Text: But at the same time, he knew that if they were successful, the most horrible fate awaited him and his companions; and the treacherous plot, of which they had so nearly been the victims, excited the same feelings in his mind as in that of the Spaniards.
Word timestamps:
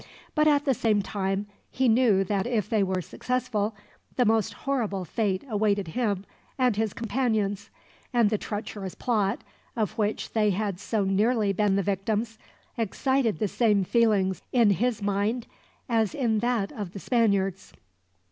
But 0.33 0.47
at 0.47 0.65
the 0.65 0.73
same 0.73 1.03
time, 1.03 1.45
he 1.69 1.87
knew 1.87 2.23
that 2.23 2.47
if 2.47 2.67
they 2.67 2.81
were 2.81 3.03
successful, 3.03 3.75
the 4.15 4.25
most 4.25 4.51
horrible 4.51 5.05
fate 5.05 5.43
awaited 5.47 5.89
him 5.89 6.25
and 6.57 6.75
his 6.75 6.91
companions; 6.91 7.69
and 8.11 8.31
the 8.31 8.37
treacherous 8.39 8.95
plot, 8.95 9.43
of 9.75 9.99
which 9.99 10.33
they 10.33 10.49
had 10.49 10.79
so 10.79 11.03
nearly 11.03 11.53
been 11.53 11.75
the 11.75 11.83
victims, 11.83 12.39
excited 12.79 13.37
the 13.37 13.47
same 13.47 13.83
feelings 13.83 14.41
in 14.51 14.71
his 14.71 15.03
mind 15.03 15.45
as 15.87 16.15
in 16.15 16.39
that 16.39 16.71
of 16.71 16.93
the 16.93 16.99
Spaniards. 16.99 17.71